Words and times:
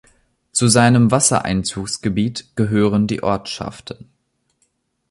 Zu 0.51 0.67
seinem 0.67 1.11
Wassereinzugsgebiet 1.11 2.55
gehören 2.55 3.05
die 3.05 3.21
Ortschaften 3.21 4.09